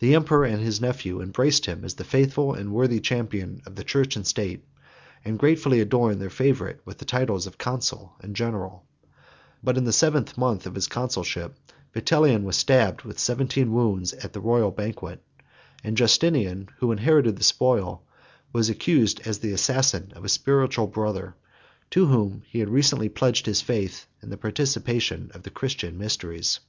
The 0.00 0.14
emperor 0.14 0.44
and 0.44 0.60
his 0.60 0.78
nephew 0.78 1.22
embraced 1.22 1.64
him 1.64 1.82
as 1.82 1.94
the 1.94 2.04
faithful 2.04 2.52
and 2.52 2.70
worthy 2.70 3.00
champion 3.00 3.62
of 3.64 3.76
the 3.76 3.82
church 3.82 4.14
and 4.14 4.26
state; 4.26 4.62
and 5.24 5.38
gratefully 5.38 5.80
adorned 5.80 6.20
their 6.20 6.28
favorite 6.28 6.82
with 6.84 6.98
the 6.98 7.06
titles 7.06 7.46
of 7.46 7.56
consul 7.56 8.12
and 8.20 8.36
general; 8.36 8.84
but 9.64 9.78
in 9.78 9.84
the 9.84 9.90
seventh 9.94 10.36
month 10.36 10.66
of 10.66 10.74
his 10.74 10.86
consulship, 10.86 11.54
Vitalian 11.94 12.44
was 12.44 12.58
stabbed 12.58 13.04
with 13.04 13.18
seventeen 13.18 13.72
wounds 13.72 14.12
at 14.12 14.34
the 14.34 14.40
royal 14.40 14.70
banquet; 14.70 15.22
7 15.38 15.46
and 15.88 15.96
Justinian, 15.96 16.68
who 16.76 16.92
inherited 16.92 17.36
the 17.36 17.42
spoil, 17.42 18.02
was 18.52 18.68
accused 18.68 19.20
as 19.24 19.38
the 19.38 19.52
assassin 19.52 20.12
of 20.14 20.26
a 20.26 20.28
spiritual 20.28 20.88
brother, 20.88 21.34
to 21.88 22.04
whom 22.04 22.42
he 22.50 22.58
had 22.58 22.68
recently 22.68 23.08
pledged 23.08 23.46
his 23.46 23.62
faith 23.62 24.06
in 24.22 24.28
the 24.28 24.36
participation 24.36 25.30
of 25.32 25.42
the 25.44 25.50
Christian 25.50 25.96
mysteries. 25.96 26.60